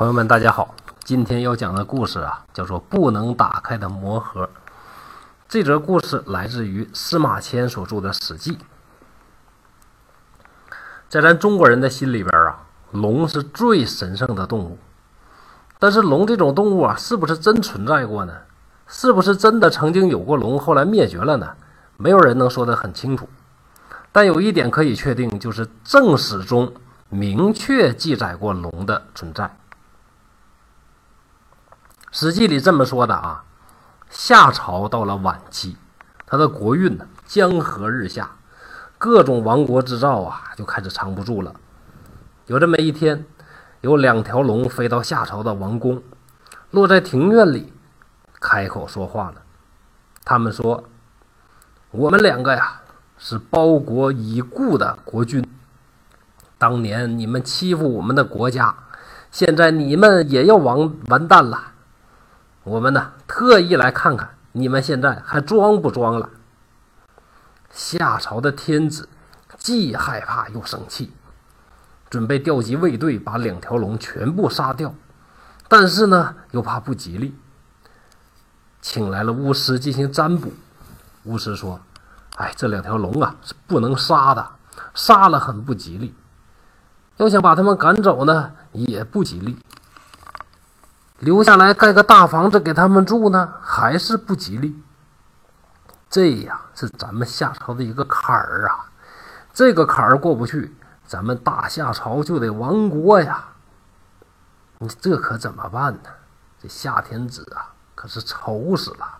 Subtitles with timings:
[0.00, 0.74] 朋友们，大家好！
[1.04, 4.46] 今天要讲的故事啊，叫做《不能打开的魔盒》。
[5.46, 8.52] 这则故事来自于司马迁所著的《史记》。
[11.10, 14.78] 在咱中国人的心里边啊，龙是最神圣的动物。
[15.78, 18.32] 但是龙这种动物啊，是不是真存在过呢？
[18.86, 21.46] 是不是真的曾经有过龙，后来灭绝了呢？
[21.98, 23.28] 没有人能说得很清楚。
[24.10, 26.72] 但有一点可以确定，就是正史中
[27.10, 29.44] 明确记载过龙的存在。
[32.12, 33.44] 《史记》里这么说的啊：
[34.08, 35.76] 夏朝到了晚期，
[36.26, 38.30] 他的国运呢江河日下，
[38.98, 41.54] 各种亡国之兆啊就开始藏不住了。
[42.46, 43.24] 有这么一天。
[43.82, 46.02] 有两条龙飞到夏朝的王宫，
[46.70, 47.72] 落在庭院里，
[48.38, 49.36] 开口说话了。
[50.22, 50.84] 他们说
[51.90, 52.82] ：“我们两个呀，
[53.16, 55.42] 是包国已故的国君。
[56.58, 58.76] 当年你们欺负我们的国家，
[59.30, 61.72] 现在你们也要完完蛋了。
[62.70, 66.30] 我们呢，特意来看看你们现在还装不装了。”
[67.68, 69.08] 夏朝的天子
[69.58, 71.12] 既害怕又生气。
[72.08, 74.94] 准备调集卫队，把两条龙全部杀掉，
[75.66, 77.34] 但是呢，又怕不吉利，
[78.80, 80.52] 请来了巫师进行占卜。
[81.24, 81.80] 巫师说
[82.38, 84.48] ：“哎，这两条龙啊是不能杀的，
[84.94, 86.14] 杀了很不吉利。
[87.16, 89.58] 要想把他们赶走呢，也不吉利。
[91.20, 94.82] 留下来盖个大房子给他们住呢，还是不吉利。
[96.10, 98.90] 这呀，是咱们夏朝的一个坎儿啊，
[99.54, 100.74] 这个坎儿过不去。”
[101.10, 103.44] 咱们大夏朝就得亡国呀！
[104.78, 106.10] 你这可怎么办呢？
[106.62, 109.18] 这夏天子啊，可是愁死了。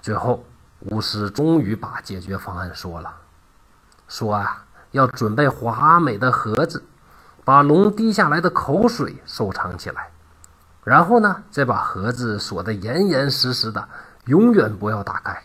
[0.00, 0.44] 最后，
[0.78, 3.12] 巫师终于把解决方案说了，
[4.06, 6.84] 说啊，要准备华美的盒子，
[7.44, 10.12] 把龙滴下来的口水收藏起来，
[10.84, 13.88] 然后呢，再把盒子锁得严严实实的，
[14.26, 15.42] 永远不要打开。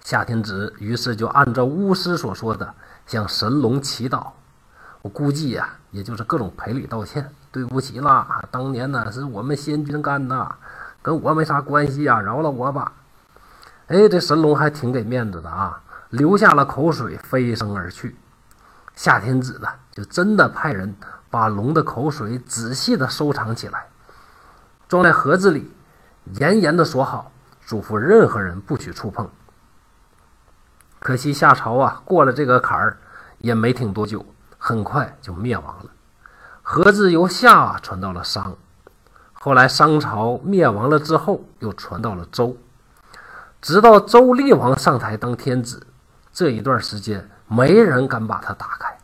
[0.00, 2.74] 夏天子于是就按照巫师所说的。
[3.06, 4.32] 向神龙祈祷，
[5.00, 10.56] 我估计呀，也就是各种赔礼道歉，对不起啦， 当年呢是我们先君干的，
[11.02, 12.92] 跟我没啥关系呀，饶了我吧。
[13.86, 15.80] 哎，这神龙还挺给面子的啊，
[16.10, 18.16] 流下了口水，飞升而去。
[18.96, 20.92] 夏天子呢，就真的派人
[21.36, 23.88] 把龙的口水仔细的收藏起来，
[24.88, 25.70] 装在盒子里，
[26.40, 27.30] 严严的锁好，
[27.66, 29.28] 嘱咐任何人不许触碰。
[30.98, 32.96] 可惜夏朝啊，过了这个坎儿，
[33.36, 34.24] 也没挺多久，
[34.56, 35.90] 很快就灭亡了。
[36.62, 38.56] 盒子由夏传到了商，
[39.34, 42.56] 后来商朝灭亡了之后，又传到了周，
[43.60, 45.86] 直到周厉王上台当天子，
[46.32, 48.96] 这一段时间没人敢把它打开。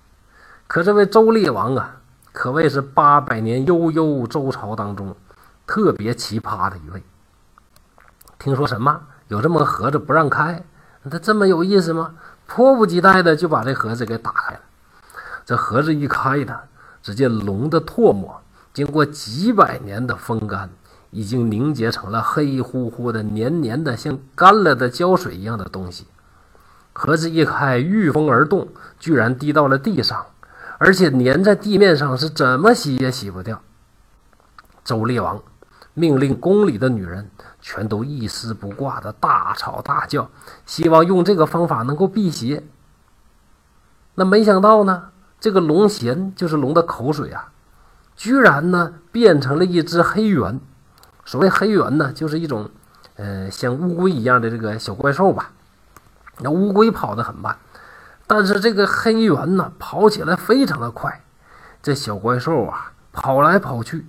[0.66, 1.97] 可这位周厉王啊，
[2.32, 5.15] 可谓是八百年悠悠周朝当中
[5.66, 7.03] 特别奇葩的一位。
[8.38, 10.65] 听说什么有这么个盒子不让开？
[11.10, 12.15] 他这么有意思吗？
[12.47, 14.60] 迫不及待的就把这盒子给打开了。
[15.44, 16.59] 这盒子一开呢，
[17.03, 18.41] 只见龙的唾沫
[18.72, 20.71] 经过几百年的风干，
[21.10, 26.06] 已经凝结成了黑乎乎的、黏黏的，像干了的胶水一样的东西。
[26.92, 30.26] 盒子一开，御风而动，居然滴到了地上，
[30.82, 33.62] 而且粘在地面上，是怎么洗也洗不掉。
[34.84, 35.41] 周厉王
[35.94, 37.31] 命令宫里的女人。
[37.65, 40.28] 全都一丝不挂的大吵大叫，
[40.66, 42.65] 希望用这个方法能够辟邪。
[44.16, 47.53] 那没想到呢，这个龙涎就是龙的口水啊，
[48.16, 50.59] 居然呢变成了一只黑猿。
[51.25, 52.69] 所谓黑猿呢，就是一种，
[53.15, 55.53] 呃，像乌龟一样的这个小怪兽吧。
[56.41, 57.56] 那乌龟跑得很慢，
[58.34, 61.22] 但是这个黑猿呢，跑起来非常的快。
[61.82, 64.06] 这小怪兽啊，跑来跑去，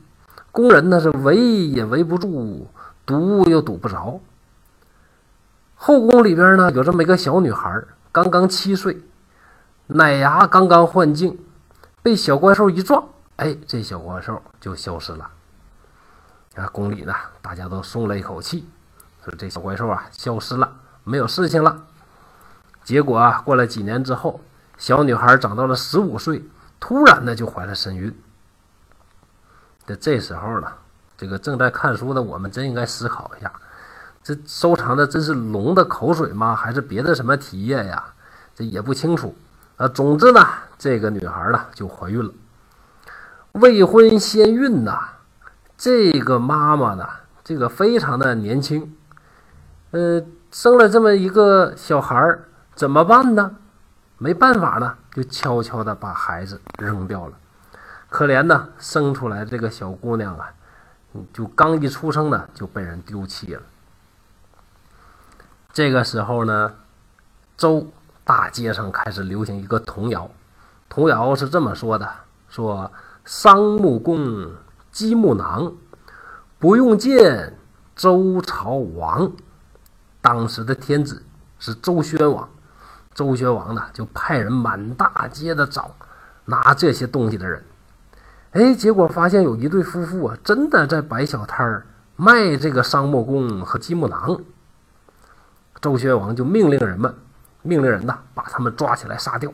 [0.50, 2.69] 工人呢是围也围不住。
[3.06, 4.22] 堵又堵不着。
[5.75, 7.83] 后宫里边呢，有这么一个小女孩，
[8.13, 9.03] 刚刚七岁，
[9.88, 11.38] 奶牙刚刚换净，
[12.01, 13.03] 被小怪兽一撞，
[13.36, 15.30] 哎，这小怪兽就消失了。
[16.56, 18.69] 啊，宫里呢，大家都松了一口气，
[19.25, 20.71] 说这小怪兽啊，消失了，
[21.03, 21.83] 没有事情了。
[22.83, 24.41] 结果啊，过了几年之后，
[24.77, 26.44] 小女孩长到了十五岁，
[26.80, 28.13] 突然的就怀了身孕。
[29.85, 30.68] 在这时候呢。
[31.15, 33.50] 这个正在看书的我们真应该思考一下，
[34.24, 36.56] 这收藏的真是龙的口水吗？
[36.56, 38.03] 还是别的什么体液呀？
[38.56, 39.33] 这也不清楚。
[39.77, 40.45] 啊，总之呢，
[40.77, 42.33] 这个女孩呢就怀孕了，
[43.53, 45.12] 未婚先孕呐。
[45.77, 47.07] 这个妈妈呢，
[47.44, 48.94] 这个非常的年轻，
[49.91, 50.21] 呃，
[50.51, 52.44] 生了这么一个小孩儿，
[52.75, 53.55] 怎么办呢？
[54.17, 57.33] 没办法呢，就悄悄的把孩子扔掉了。
[58.09, 60.53] 可怜呢，生出来这个小姑娘啊，
[61.33, 63.61] 就刚一出生呢就被人丢弃了。
[65.71, 66.73] 这个时候呢，
[67.57, 67.87] 周
[68.23, 70.29] 大街上开始流行一个童谣，
[70.87, 72.09] 童谣是这么说的：
[72.47, 72.91] 说
[73.25, 74.51] 桑木公，
[74.91, 75.73] 积木囊，
[76.59, 77.57] 不用见
[77.95, 79.31] 周朝王。
[80.21, 81.25] 当时的天子
[81.57, 82.47] 是周宣王，
[83.13, 85.95] 周宣王呢就派人满大街的找
[86.45, 87.63] 拿这些东西的人，
[88.51, 94.39] 哎，结果发现有一对夫妇啊，真的在摆小摊儿卖这个商木弓和积木囊。
[95.81, 97.13] 周宣王就命令人们，
[97.62, 99.51] 命令人呐把他们抓起来杀掉。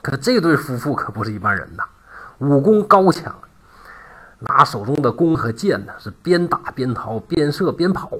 [0.00, 1.84] 可这对夫妇可不是一般人呐，
[2.38, 3.34] 武功高强，
[4.40, 8.10] 拿手中的弓和箭呢是边打边逃，边射边跑。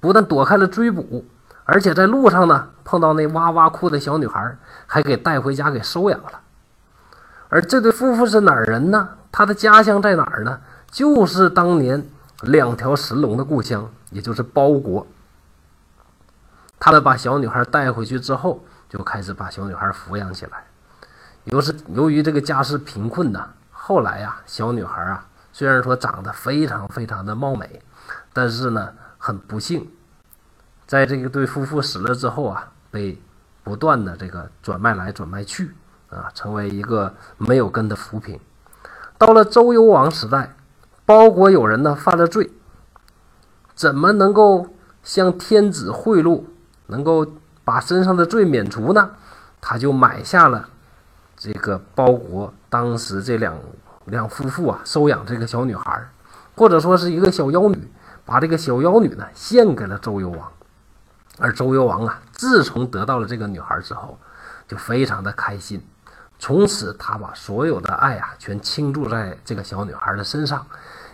[0.00, 1.24] 不但躲开了追捕，
[1.64, 4.56] 而且在路上呢碰到那哇哇哭的小女孩，
[4.86, 6.40] 还给带回家给收养了。
[7.48, 9.08] 而这对夫妇是哪儿人呢？
[9.30, 10.60] 他的家乡在哪儿呢？
[10.90, 12.04] 就是当年
[12.42, 15.06] 两条神龙的故乡，也就是包国。
[16.78, 20.64] 他们把小女孩带回去之后，就开始把小女孩抚养起来。
[21.44, 27.80] 由是由于这个家世贫困呢，后来呀，小女孩啊虽然说长得非常非常的貌美，
[28.32, 28.88] 但是呢。
[29.24, 29.88] 很不幸，
[30.92, 33.18] 在这个对夫妇死了之后啊，被
[33.64, 35.74] 不断的这个转卖来转卖去
[36.10, 38.38] 啊，成为一个没有根的浮萍。
[39.16, 40.54] 到了周幽王时代，
[41.06, 42.50] 包国有人呢犯了罪，
[43.74, 44.66] 怎么能够
[45.02, 46.42] 向天子贿赂，
[46.88, 47.26] 能够
[47.64, 49.12] 把身上的罪免除呢？
[49.62, 50.68] 他就买下了
[51.38, 53.58] 这个包国当时这两
[54.04, 56.06] 两夫妇啊收养这个小女孩，
[56.54, 57.90] 或者说是一个小妖女。
[58.26, 60.52] 把这个小妖女呢献给了周幽王，
[61.42, 64.16] 而周幽王啊，自从得到了这个女孩之后，
[64.68, 65.84] 就非常的开心。
[66.38, 70.64] 从此，他把所有的爱啊，全倾注在这个小女孩的身上，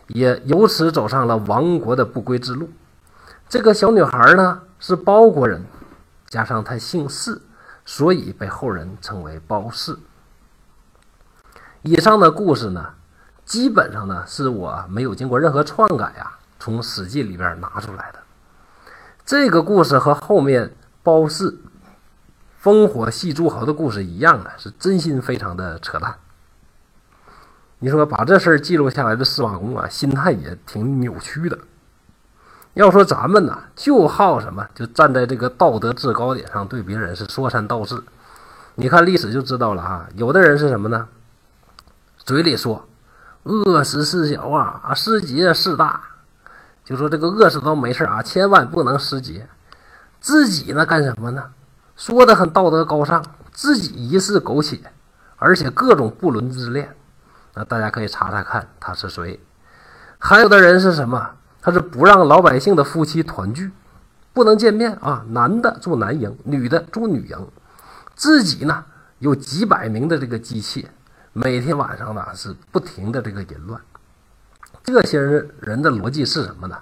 [0.08, 2.68] 也由此走上了亡国的不归之路。
[3.48, 5.64] 这个小女孩呢，是包国人，
[6.28, 7.40] 加上她姓氏，
[7.86, 9.98] 所以被后人称为包氏。
[11.80, 12.94] 以上的故事呢，
[13.46, 16.38] 基本上呢，是我没有经过任何篡改啊。
[16.60, 18.18] 从《史记》里边拿出来的
[19.28, 21.58] 这个故事和后面包氏
[22.62, 26.14] 烽火戏诸侯的故事一样啊，是真心非常的扯淡。
[27.78, 31.58] 你说把这事儿记录下来的司马公啊，心态也挺扭曲的。
[32.72, 38.02] 要说咱们呢，就好什么，就站在这个道德制高点上对别人是说三道四。
[38.76, 41.06] 你看历史就知道了啊，有的人是什么呢？
[42.16, 42.88] 嘴里说
[43.42, 46.00] 饿死事小啊，啊失节事大。
[46.88, 49.46] 就说这个饿死都没事啊，千万不能失节。
[50.20, 51.44] 自己呢干什么呢？
[51.96, 54.80] 说的很道德高尚，自己一世苟且，
[55.36, 56.96] 而且各种不伦之恋。
[57.52, 59.38] 那大家可以查查看他是谁。
[60.18, 61.32] 还有的人是什么？
[61.60, 63.70] 他是不让老百姓的夫妻团聚，
[64.32, 65.22] 不能见面啊。
[65.28, 67.48] 男的住男营，女的住女营。
[68.14, 68.82] 自己呢
[69.18, 70.88] 有几百名的这个机器，
[71.34, 73.78] 每天晚上呢是不停的这个淫乱。
[74.92, 76.76] 这些人人的逻辑是什么呢？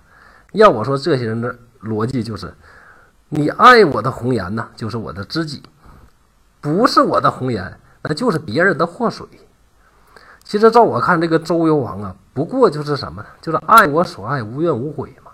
[0.52, 2.54] 要我说，这些人的逻辑就是：
[3.28, 5.60] 你爱我的红颜呢，就是我的知己；
[6.60, 9.26] 不是我的红颜，那就是别人的祸水。
[10.44, 13.28] 其实照我看，这个周幽王啊，不过就是什么呢？
[13.42, 15.32] 就是爱我所爱，无怨无悔嘛。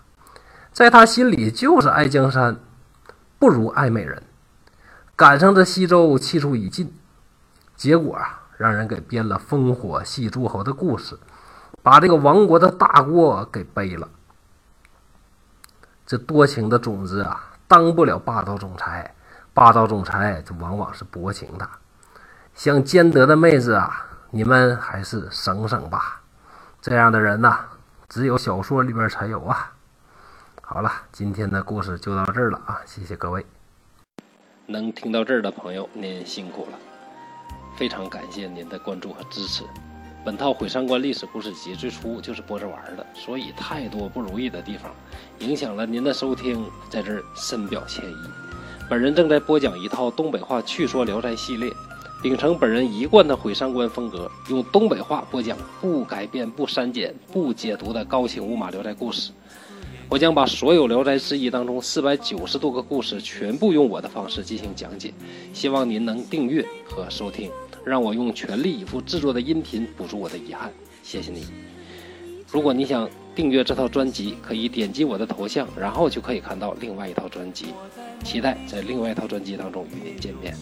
[0.73, 2.57] 在他心里，就是爱江山
[3.39, 4.23] 不如爱美人。
[5.15, 6.93] 赶上这西周气数已尽，
[7.77, 11.19] 结果啊，让人给编了烽火戏诸侯的故事。
[11.83, 14.09] 把这个亡国的大锅给背了。
[16.07, 19.15] 这多情的种子啊，当不了霸道总裁。
[19.55, 21.69] 霸道总裁这往往是薄情的。
[22.55, 26.23] 像兼得的妹子啊，你们还是省省吧。
[26.81, 27.61] 这样的人呐，
[28.09, 29.73] 只有小说里边才有啊。
[30.61, 32.81] 好了，今天的故事就到这儿了啊！
[32.87, 33.45] 谢谢各位。
[34.67, 36.79] 能听到这儿的朋友，您辛苦了，
[37.77, 39.65] 非常感谢您的关注和支持。
[40.25, 44.95] 本套《毁三观历史故事集》最初就是播着玩的，所以太多不如意的地方，
[45.41, 48.15] 影响了您的收听，在这儿深表歉意。
[48.89, 51.69] 本人正在播讲一套东北话趣说《聊斋》系列，
[52.23, 59.33] 秉承本人一贯的毁三观风格，用东北话播讲不改变、不删减、不解读的高清无码《聊斋》故事。
[60.13, 65.11] 我将把所有《聊斋志异》当中四百九十多个故事全部用我的方式进行讲解，
[65.55, 67.51] 希望您能订阅和收听。
[67.83, 70.71] 让我用全力以赴制作的音频补足我的遗憾，
[71.03, 71.47] 谢谢你。
[72.51, 77.69] 如果你想订阅这套专辑，可以点击我的头像，然后就可以看到另外一套专辑。
[78.23, 80.55] 期待在另外一套专辑当中与您见面。